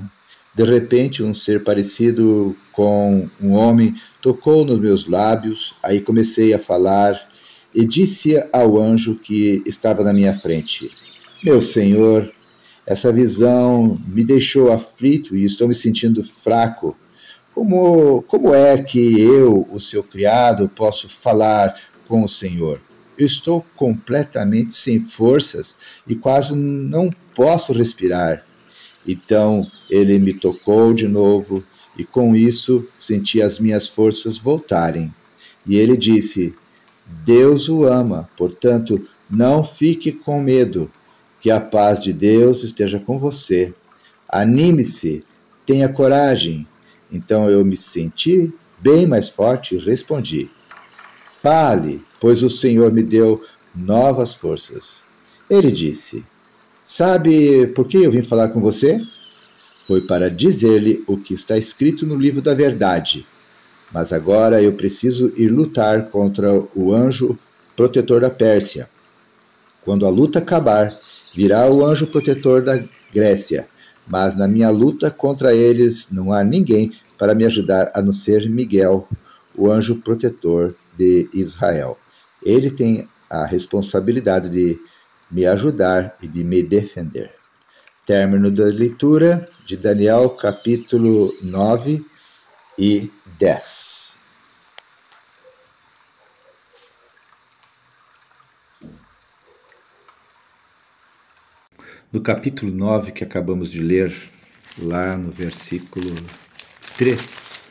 De 0.54 0.64
repente, 0.64 1.22
um 1.22 1.32
ser 1.32 1.64
parecido 1.64 2.54
com 2.72 3.28
um 3.40 3.52
homem 3.52 3.96
tocou 4.20 4.64
nos 4.64 4.78
meus 4.78 5.06
lábios, 5.06 5.74
aí 5.82 6.00
comecei 6.00 6.52
a 6.52 6.58
falar 6.58 7.31
e 7.74 7.84
disse 7.84 8.42
ao 8.52 8.78
anjo 8.78 9.14
que 9.16 9.62
estava 9.66 10.02
na 10.02 10.12
minha 10.12 10.32
frente: 10.32 10.90
Meu 11.42 11.60
senhor, 11.60 12.32
essa 12.86 13.12
visão 13.12 13.98
me 14.06 14.24
deixou 14.24 14.72
aflito 14.72 15.36
e 15.36 15.44
estou 15.44 15.68
me 15.68 15.74
sentindo 15.74 16.22
fraco. 16.24 16.96
Como, 17.54 18.22
como 18.22 18.54
é 18.54 18.82
que 18.82 19.20
eu, 19.20 19.68
o 19.70 19.78
seu 19.78 20.02
criado, 20.02 20.68
posso 20.68 21.08
falar 21.08 21.78
com 22.08 22.22
o 22.22 22.28
Senhor? 22.28 22.80
Eu 23.16 23.26
estou 23.26 23.64
completamente 23.76 24.74
sem 24.74 24.98
forças 24.98 25.76
e 26.08 26.14
quase 26.14 26.56
não 26.56 27.10
posso 27.34 27.72
respirar. 27.72 28.44
Então 29.06 29.66
ele 29.90 30.18
me 30.18 30.32
tocou 30.32 30.94
de 30.94 31.06
novo 31.06 31.62
e 31.96 32.04
com 32.04 32.34
isso 32.34 32.88
senti 32.96 33.42
as 33.42 33.58
minhas 33.58 33.86
forças 33.88 34.38
voltarem. 34.38 35.12
E 35.66 35.76
ele 35.76 35.96
disse: 35.96 36.54
Deus 37.24 37.68
o 37.68 37.84
ama, 37.84 38.28
portanto, 38.36 39.06
não 39.30 39.62
fique 39.62 40.12
com 40.12 40.40
medo, 40.40 40.90
que 41.40 41.50
a 41.50 41.60
paz 41.60 42.00
de 42.00 42.12
Deus 42.12 42.62
esteja 42.62 42.98
com 42.98 43.18
você. 43.18 43.74
Anime-se, 44.28 45.24
tenha 45.66 45.88
coragem, 45.88 46.66
então 47.10 47.48
eu 47.48 47.64
me 47.64 47.76
senti 47.76 48.52
bem 48.80 49.06
mais 49.06 49.28
forte 49.28 49.74
e 49.74 49.78
respondi: 49.78 50.50
Fale, 51.24 52.02
pois 52.20 52.42
o 52.42 52.50
Senhor 52.50 52.92
me 52.92 53.02
deu 53.02 53.42
novas 53.74 54.34
forças. 54.34 55.02
Ele 55.50 55.70
disse: 55.70 56.24
Sabe 56.82 57.66
por 57.68 57.86
que 57.86 57.98
eu 57.98 58.10
vim 58.10 58.22
falar 58.22 58.48
com 58.48 58.60
você? 58.60 59.00
Foi 59.86 60.00
para 60.00 60.30
dizer-lhe 60.30 61.02
o 61.06 61.16
que 61.16 61.34
está 61.34 61.58
escrito 61.58 62.06
no 62.06 62.16
livro 62.16 62.40
da 62.40 62.54
verdade. 62.54 63.26
Mas 63.92 64.12
agora 64.12 64.62
eu 64.62 64.72
preciso 64.72 65.32
ir 65.36 65.48
lutar 65.48 66.08
contra 66.08 66.50
o 66.74 66.94
anjo 66.94 67.38
protetor 67.76 68.22
da 68.22 68.30
Pérsia. 68.30 68.88
Quando 69.84 70.06
a 70.06 70.10
luta 70.10 70.38
acabar, 70.38 70.96
virá 71.34 71.68
o 71.68 71.84
anjo 71.84 72.06
protetor 72.06 72.64
da 72.64 72.82
Grécia. 73.12 73.68
Mas 74.06 74.36
na 74.36 74.48
minha 74.48 74.70
luta 74.70 75.10
contra 75.10 75.54
eles 75.54 76.08
não 76.10 76.32
há 76.32 76.42
ninguém 76.42 76.92
para 77.18 77.34
me 77.34 77.44
ajudar 77.44 77.92
a 77.94 78.00
não 78.00 78.12
ser 78.12 78.48
Miguel, 78.48 79.06
o 79.54 79.70
anjo 79.70 79.96
protetor 79.96 80.74
de 80.96 81.28
Israel. 81.32 81.98
Ele 82.42 82.70
tem 82.70 83.08
a 83.28 83.44
responsabilidade 83.44 84.48
de 84.48 84.78
me 85.30 85.46
ajudar 85.46 86.16
e 86.22 86.26
de 86.26 86.42
me 86.42 86.62
defender. 86.62 87.30
Término 88.04 88.50
da 88.50 88.64
leitura 88.64 89.48
de 89.66 89.76
Daniel, 89.76 90.30
capítulo 90.30 91.32
9 91.42 92.04
e 92.78 93.10
10. 93.38 94.18
No 102.12 102.20
capítulo 102.20 102.70
9 102.70 103.12
que 103.12 103.24
acabamos 103.24 103.70
de 103.70 103.80
ler, 103.80 104.12
lá 104.78 105.16
no 105.16 105.30
versículo 105.30 106.14
3, 106.98 107.64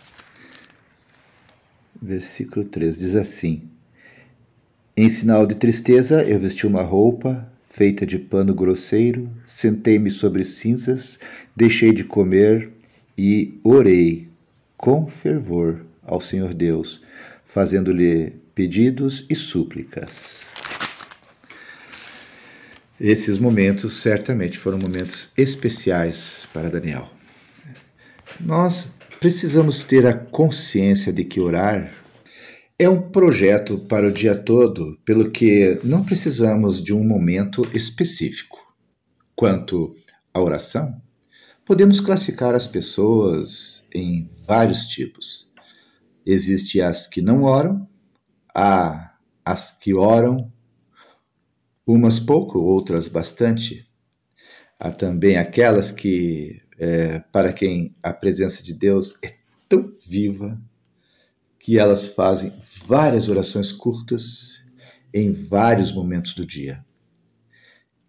versículo 2.01 2.65
3 2.65 2.97
diz 2.97 3.15
assim: 3.15 3.69
Em 4.97 5.07
sinal 5.09 5.45
de 5.45 5.53
tristeza, 5.53 6.23
eu 6.23 6.39
vesti 6.39 6.65
uma 6.65 6.81
roupa 6.81 7.47
feita 7.69 8.03
de 8.05 8.17
pano 8.17 8.53
grosseiro, 8.53 9.29
sentei-me 9.45 10.09
sobre 10.09 10.43
cinzas, 10.43 11.19
deixei 11.55 11.93
de 11.93 12.03
comer 12.03 12.73
e 13.15 13.59
orei 13.63 14.30
com 14.81 15.05
fervor 15.05 15.85
ao 16.01 16.19
Senhor 16.19 16.55
Deus, 16.55 17.01
fazendo-lhe 17.45 18.31
pedidos 18.55 19.27
e 19.29 19.35
súplicas. 19.35 20.47
Esses 22.99 23.37
momentos 23.37 24.01
certamente 24.01 24.57
foram 24.57 24.79
momentos 24.79 25.29
especiais 25.37 26.47
para 26.51 26.69
Daniel. 26.69 27.07
Nós 28.39 28.89
precisamos 29.19 29.83
ter 29.83 30.07
a 30.07 30.15
consciência 30.15 31.13
de 31.13 31.25
que 31.25 31.39
orar 31.39 31.93
é 32.77 32.89
um 32.89 32.99
projeto 32.99 33.77
para 33.77 34.07
o 34.07 34.11
dia 34.11 34.35
todo, 34.35 34.97
pelo 35.05 35.29
que 35.29 35.79
não 35.83 36.03
precisamos 36.03 36.83
de 36.83 36.91
um 36.91 37.03
momento 37.03 37.67
específico. 37.71 38.57
Quanto 39.35 39.95
à 40.33 40.41
oração, 40.41 40.99
podemos 41.65 41.99
classificar 41.99 42.53
as 42.55 42.67
pessoas 42.67 43.85
em 43.93 44.27
vários 44.47 44.85
tipos. 44.87 45.51
Existem 46.25 46.81
as 46.81 47.07
que 47.07 47.21
não 47.21 47.43
oram, 47.43 47.87
há 48.53 49.15
as 49.43 49.71
que 49.71 49.93
oram, 49.93 50.51
umas 51.85 52.19
pouco, 52.19 52.59
outras 52.59 53.07
bastante. 53.07 53.87
Há 54.79 54.91
também 54.91 55.37
aquelas 55.37 55.91
que, 55.91 56.61
é, 56.77 57.19
para 57.19 57.53
quem 57.53 57.95
a 58.03 58.13
presença 58.13 58.63
de 58.63 58.73
Deus 58.73 59.17
é 59.23 59.35
tão 59.67 59.89
viva, 60.07 60.61
que 61.59 61.77
elas 61.77 62.07
fazem 62.07 62.51
várias 62.87 63.29
orações 63.29 63.71
curtas 63.71 64.63
em 65.13 65.31
vários 65.31 65.91
momentos 65.91 66.33
do 66.33 66.45
dia. 66.45 66.83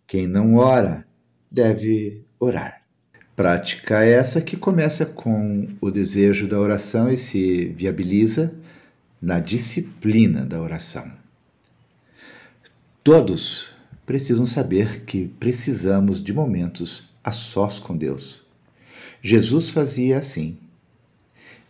Quem 0.07 0.27
não 0.27 0.57
ora 0.57 1.07
deve 1.51 2.27
orar. 2.41 2.82
Prática 3.35 4.05
essa 4.05 4.43
que 4.43 4.57
começa 4.57 5.07
com 5.07 5.69
o 5.81 5.91
desejo 5.91 6.47
da 6.47 6.61
oração 6.61 7.11
e 7.11 7.17
se 7.17 7.67
viabiliza 7.67 8.53
na 9.21 9.41
disciplina 9.41 10.45
da 10.45 10.61
oração. 10.61 11.11
Todos 13.03 13.71
precisam 14.05 14.45
saber 14.45 15.05
que 15.05 15.29
precisamos 15.41 16.23
de 16.23 16.33
momentos 16.33 17.11
a 17.25 17.33
sós 17.33 17.79
com 17.79 17.97
Deus. 17.97 18.43
Jesus 19.23 19.71
fazia 19.71 20.19
assim. 20.19 20.59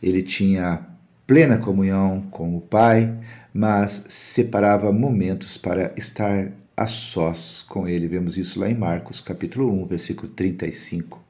Ele 0.03 0.23
tinha 0.23 0.85
plena 1.27 1.59
comunhão 1.59 2.23
com 2.31 2.57
o 2.57 2.61
Pai, 2.61 3.17
mas 3.55 4.07
separava 4.09 4.91
momentos 4.91 5.57
para 5.57 5.95
estar 5.97 6.51
a 6.77 6.87
sós 6.87 7.63
com 7.63 7.87
ele. 7.87 8.09
Vemos 8.09 8.37
isso 8.37 8.59
lá 8.59 8.69
em 8.69 8.75
Marcos, 8.75 9.21
capítulo 9.21 9.71
1, 9.83 9.85
versículo 9.87 10.29
35. 10.33 11.23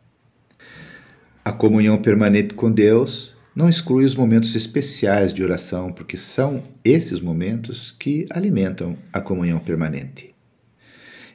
A 1.45 1.51
comunhão 1.51 2.01
permanente 2.01 2.55
com 2.55 2.71
Deus 2.71 3.35
não 3.55 3.69
exclui 3.69 4.05
os 4.05 4.15
momentos 4.15 4.55
especiais 4.55 5.35
de 5.35 5.43
oração, 5.43 5.93
porque 5.93 6.17
são 6.17 6.63
esses 6.85 7.21
momentos 7.21 7.91
que 7.91 8.27
alimentam 8.31 8.97
a 9.13 9.21
comunhão 9.21 9.59
permanente. 9.59 10.33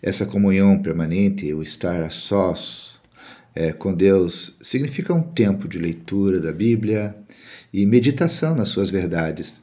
Essa 0.01 0.25
comunhão 0.25 0.81
permanente, 0.81 1.53
o 1.53 1.61
estar 1.61 2.01
a 2.03 2.09
sós 2.09 2.97
é, 3.53 3.73
com 3.73 3.93
Deus, 3.93 4.57
significa 4.61 5.13
um 5.13 5.21
tempo 5.21 5.67
de 5.67 5.77
leitura 5.77 6.39
da 6.39 6.53
Bíblia, 6.53 7.13
e 7.73 7.85
meditação 7.85 8.55
nas 8.55 8.69
suas 8.69 8.89
verdades. 8.89 9.61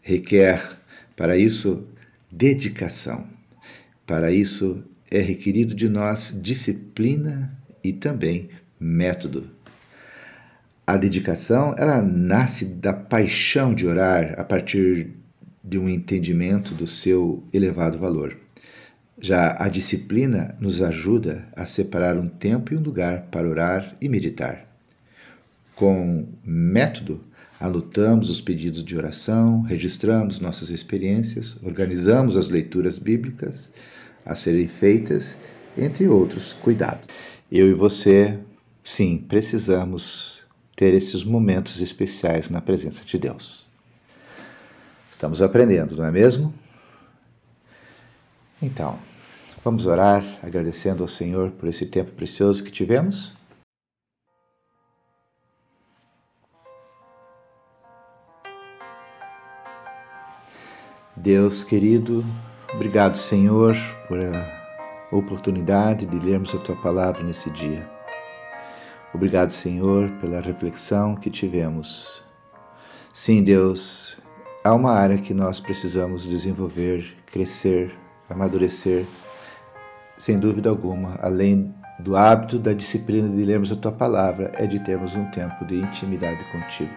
Requer, 0.00 0.78
para 1.14 1.36
isso, 1.36 1.86
dedicação. 2.30 3.26
Para 4.06 4.32
isso, 4.32 4.82
é 5.10 5.20
requerido 5.20 5.74
de 5.74 5.88
nós 5.88 6.32
disciplina 6.42 7.52
e 7.84 7.92
também 7.92 8.48
método. 8.80 9.50
A 10.88 10.96
dedicação, 10.96 11.74
ela 11.76 12.00
nasce 12.00 12.64
da 12.64 12.94
paixão 12.94 13.74
de 13.74 13.86
orar 13.86 14.34
a 14.38 14.42
partir 14.42 15.10
de 15.62 15.78
um 15.78 15.86
entendimento 15.86 16.72
do 16.72 16.86
seu 16.86 17.44
elevado 17.52 17.98
valor. 17.98 18.34
Já 19.20 19.54
a 19.62 19.68
disciplina 19.68 20.56
nos 20.58 20.80
ajuda 20.80 21.46
a 21.54 21.66
separar 21.66 22.16
um 22.16 22.26
tempo 22.26 22.72
e 22.72 22.76
um 22.78 22.80
lugar 22.80 23.26
para 23.30 23.46
orar 23.46 23.96
e 24.00 24.08
meditar. 24.08 24.66
Com 25.74 26.26
método, 26.42 27.20
anotamos 27.60 28.30
os 28.30 28.40
pedidos 28.40 28.82
de 28.82 28.96
oração, 28.96 29.60
registramos 29.60 30.40
nossas 30.40 30.70
experiências, 30.70 31.58
organizamos 31.62 32.34
as 32.34 32.48
leituras 32.48 32.96
bíblicas 32.96 33.70
a 34.24 34.34
serem 34.34 34.68
feitas, 34.68 35.36
entre 35.76 36.08
outros 36.08 36.54
cuidados. 36.54 37.04
Eu 37.52 37.68
e 37.68 37.74
você, 37.74 38.38
sim, 38.82 39.18
precisamos 39.28 40.37
ter 40.78 40.94
esses 40.94 41.24
momentos 41.24 41.80
especiais 41.80 42.48
na 42.48 42.60
presença 42.60 43.04
de 43.04 43.18
Deus. 43.18 43.66
Estamos 45.10 45.42
aprendendo, 45.42 45.96
não 45.96 46.04
é 46.04 46.10
mesmo? 46.12 46.54
Então, 48.62 48.96
vamos 49.64 49.86
orar 49.86 50.24
agradecendo 50.40 51.02
ao 51.02 51.08
Senhor 51.08 51.50
por 51.50 51.68
esse 51.68 51.84
tempo 51.84 52.12
precioso 52.12 52.62
que 52.62 52.70
tivemos? 52.70 53.34
Deus 61.16 61.64
querido, 61.64 62.24
obrigado, 62.72 63.18
Senhor, 63.18 63.74
por 64.06 64.20
a 64.20 65.10
oportunidade 65.10 66.06
de 66.06 66.18
lermos 66.20 66.54
a 66.54 66.58
tua 66.58 66.76
palavra 66.76 67.24
nesse 67.24 67.50
dia. 67.50 67.97
Obrigado, 69.18 69.50
Senhor, 69.50 70.08
pela 70.20 70.40
reflexão 70.40 71.16
que 71.16 71.28
tivemos. 71.28 72.22
Sim, 73.12 73.42
Deus, 73.42 74.16
há 74.62 74.72
uma 74.72 74.92
área 74.92 75.18
que 75.18 75.34
nós 75.34 75.58
precisamos 75.58 76.22
desenvolver, 76.22 77.16
crescer, 77.26 77.92
amadurecer, 78.30 79.04
sem 80.16 80.38
dúvida 80.38 80.70
alguma, 80.70 81.18
além 81.20 81.74
do 81.98 82.16
hábito 82.16 82.60
da 82.60 82.72
disciplina 82.72 83.28
de 83.28 83.44
lermos 83.44 83.72
a 83.72 83.76
tua 83.76 83.90
palavra, 83.90 84.52
é 84.54 84.68
de 84.68 84.78
termos 84.84 85.16
um 85.16 85.28
tempo 85.32 85.64
de 85.64 85.74
intimidade 85.74 86.44
contigo. 86.52 86.94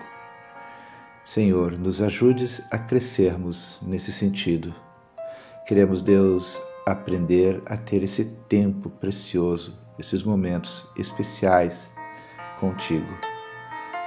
Senhor, 1.25 1.71
nos 1.71 2.03
ajudes 2.03 2.62
a 2.69 2.77
crescermos 2.77 3.79
nesse 3.81 4.12
sentido. 4.12 4.75
Queremos, 5.65 6.03
Deus, 6.03 6.62
aprender 6.86 7.63
a 7.65 7.75
ter 7.75 8.03
esse 8.03 8.25
tempo 8.47 8.91
precioso, 8.91 9.75
esses 9.97 10.21
momentos 10.21 10.88
especiais 10.95 11.89
contigo. 12.62 13.17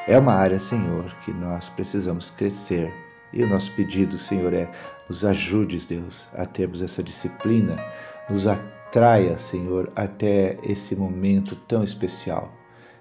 É 0.07 0.17
uma 0.17 0.33
área, 0.33 0.59
Senhor, 0.59 1.13
que 1.25 1.33
nós 1.33 1.69
precisamos 1.69 2.31
crescer. 2.31 2.91
E 3.33 3.43
o 3.43 3.49
nosso 3.49 3.73
pedido, 3.73 4.17
Senhor, 4.17 4.55
é: 4.55 4.71
nos 5.09 5.25
ajudes, 5.25 5.85
Deus, 5.85 6.27
a 6.35 6.47
termos 6.47 6.81
essa 6.81 7.03
disciplina, 7.03 7.77
nos 8.31 8.47
atraia, 8.47 9.37
Senhor, 9.37 9.91
até 9.97 10.57
esse 10.63 10.95
momento 10.95 11.57
tão 11.57 11.83
especial. 11.83 12.53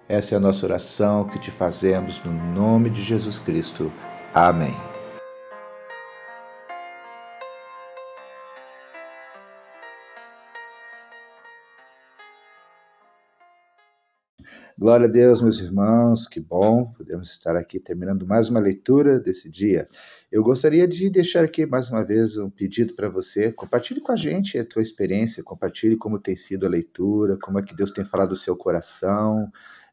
Essa 0.09 0.35
é 0.35 0.37
a 0.37 0.41
nossa 0.41 0.65
oração 0.65 1.25
que 1.25 1.39
te 1.39 1.51
fazemos 1.51 2.21
no 2.25 2.33
nome 2.53 2.89
de 2.89 3.01
Jesus 3.01 3.39
Cristo. 3.39 3.91
Amém. 4.33 4.92
Glória 14.75 15.05
a 15.05 15.09
Deus, 15.09 15.39
meus 15.39 15.59
irmãos, 15.59 16.27
que 16.27 16.39
bom 16.39 16.91
podemos 16.97 17.29
estar 17.29 17.55
aqui 17.55 17.79
terminando 17.79 18.25
mais 18.25 18.49
uma 18.49 18.59
leitura 18.59 19.19
desse 19.19 19.47
dia. 19.47 19.87
Eu 20.31 20.41
gostaria 20.41 20.87
de 20.87 21.11
deixar 21.11 21.43
aqui 21.43 21.63
mais 21.67 21.91
uma 21.91 22.03
vez 22.03 22.37
um 22.37 22.49
pedido 22.49 22.95
para 22.95 23.07
você. 23.07 23.51
Compartilhe 23.51 24.01
com 24.01 24.11
a 24.11 24.15
gente 24.15 24.57
a 24.57 24.65
tua 24.65 24.81
experiência, 24.81 25.43
compartilhe 25.43 25.95
como 25.95 26.17
tem 26.17 26.35
sido 26.35 26.65
a 26.65 26.69
leitura, 26.69 27.37
como 27.39 27.59
é 27.59 27.63
que 27.63 27.75
Deus 27.75 27.91
tem 27.91 28.03
falado 28.03 28.29
do 28.29 28.35
seu 28.35 28.55
coração. 28.57 29.47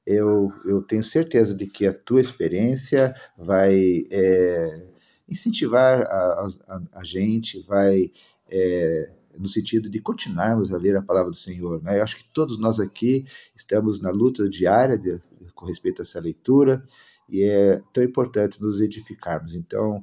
Eu, 0.06 0.48
eu 0.64 0.80
tenho 0.80 1.02
certeza 1.02 1.54
de 1.54 1.66
que 1.66 1.86
a 1.86 1.92
tua 1.92 2.22
experiência 2.22 3.14
vai 3.36 4.04
é, 4.10 4.82
incentivar 5.28 6.00
a, 6.04 6.48
a, 6.68 6.80
a, 7.00 7.04
gente, 7.04 7.60
vai. 7.66 8.10
É, 8.50 9.19
no 9.38 9.46
sentido 9.46 9.88
de 9.88 10.00
continuarmos 10.00 10.72
a 10.72 10.76
ler 10.76 10.96
a 10.96 11.02
palavra 11.02 11.30
do 11.30 11.36
Senhor. 11.36 11.82
Né? 11.82 11.98
Eu 11.98 12.02
acho 12.02 12.16
que 12.16 12.32
todos 12.32 12.58
nós 12.58 12.80
aqui 12.80 13.24
estamos 13.54 14.00
na 14.00 14.10
luta 14.10 14.48
diária 14.48 14.98
de, 14.98 15.20
com 15.54 15.66
respeito 15.66 16.00
a 16.00 16.04
essa 16.04 16.20
leitura 16.20 16.82
e 17.28 17.42
é 17.44 17.82
tão 17.92 18.02
importante 18.02 18.60
nos 18.60 18.80
edificarmos. 18.80 19.54
Então, 19.54 20.02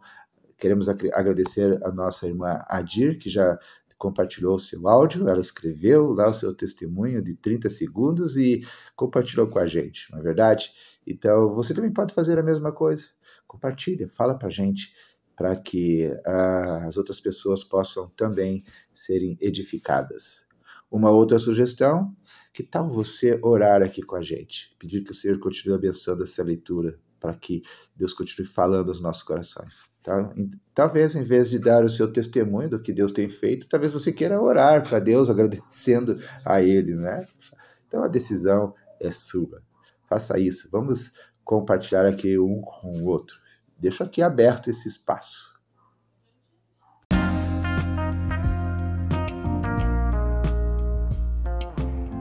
queremos 0.57 0.87
agradecer 0.89 1.77
a 1.83 1.91
nossa 1.91 2.25
irmã 2.25 2.59
Adir, 2.67 3.17
que 3.17 3.29
já 3.29 3.57
compartilhou 3.97 4.59
seu 4.59 4.87
áudio, 4.87 5.27
ela 5.27 5.41
escreveu 5.41 6.13
lá 6.13 6.29
o 6.29 6.33
seu 6.33 6.53
testemunho 6.53 7.21
de 7.21 7.35
30 7.35 7.67
segundos 7.67 8.37
e 8.37 8.61
compartilhou 8.95 9.47
com 9.47 9.57
a 9.57 9.65
gente, 9.65 10.11
não 10.11 10.19
é 10.19 10.21
verdade? 10.21 10.71
Então, 11.05 11.49
você 11.49 11.73
também 11.73 11.91
pode 11.91 12.13
fazer 12.13 12.37
a 12.37 12.43
mesma 12.43 12.71
coisa. 12.71 13.07
Compartilha, 13.47 14.07
fala 14.07 14.37
para 14.37 14.47
a 14.47 14.51
gente 14.51 14.93
para 15.37 15.55
que 15.55 16.07
uh, 16.07 16.87
as 16.87 16.97
outras 16.97 17.21
pessoas 17.21 17.63
possam 17.63 18.09
também 18.09 18.63
serem 18.91 19.37
edificadas. 19.39 20.47
Uma 20.89 21.11
outra 21.11 21.37
sugestão, 21.37 22.15
que 22.51 22.63
tal 22.63 22.89
você 22.89 23.39
orar 23.43 23.83
aqui 23.83 24.01
com 24.01 24.15
a 24.15 24.21
gente? 24.21 24.75
Pedir 24.79 25.03
que 25.03 25.11
o 25.11 25.13
Senhor 25.13 25.37
continue 25.37 25.75
abençoando 25.75 26.23
essa 26.23 26.43
leitura, 26.43 26.97
para 27.19 27.35
que 27.35 27.61
Deus 27.95 28.13
continue 28.13 28.47
falando 28.47 28.89
aos 28.89 28.99
nossos 28.99 29.21
corações. 29.21 29.91
Tá? 30.01 30.33
Talvez, 30.73 31.15
em 31.15 31.23
vez 31.23 31.51
de 31.51 31.59
dar 31.59 31.83
o 31.83 31.89
seu 31.89 32.11
testemunho 32.11 32.69
do 32.69 32.81
que 32.81 32.91
Deus 32.91 33.11
tem 33.11 33.29
feito, 33.29 33.67
talvez 33.67 33.93
você 33.93 34.11
queira 34.11 34.41
orar 34.41 34.87
para 34.87 34.99
Deus, 34.99 35.29
agradecendo 35.29 36.17
a 36.43 36.63
Ele, 36.63 36.95
né? 36.95 37.27
Então 37.87 38.03
a 38.03 38.07
decisão 38.07 38.73
é 38.99 39.11
sua. 39.11 39.61
Faça 40.09 40.39
isso. 40.39 40.67
Vamos 40.71 41.11
compartilhar 41.43 42.07
aqui 42.07 42.39
um 42.39 42.61
com 42.61 42.91
o 43.01 43.05
outro. 43.05 43.37
Deixo 43.79 44.01
aqui 44.01 44.23
aberto 44.23 44.69
esse 44.69 44.87
espaço. 44.87 45.55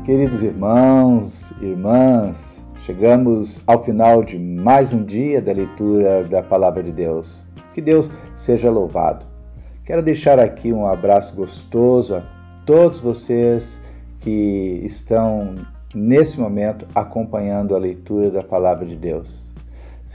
Queridos 0.04 0.42
irmãos, 0.42 1.50
irmãs, 1.60 2.62
chegamos 2.84 3.60
ao 3.66 3.80
final 3.80 4.22
de 4.22 4.38
mais 4.38 4.92
um 4.92 5.02
dia 5.02 5.40
da 5.40 5.52
leitura 5.52 6.22
da 6.24 6.42
Palavra 6.42 6.82
de 6.82 6.92
Deus. 6.92 7.44
Que 7.74 7.80
Deus 7.80 8.10
seja 8.34 8.70
louvado. 8.70 9.26
Quero 9.82 10.02
deixar 10.02 10.38
aqui 10.38 10.72
um 10.72 10.86
abraço 10.86 11.34
gostoso 11.34 12.16
a 12.16 12.20
todos 12.66 13.00
vocês 13.00 13.80
que 14.20 14.80
estão 14.84 15.54
nesse 15.94 16.38
momento 16.38 16.86
acompanhando 16.94 17.74
a 17.74 17.78
leitura 17.78 18.30
da 18.30 18.42
Palavra 18.42 18.84
de 18.84 18.96
Deus. 18.96 19.45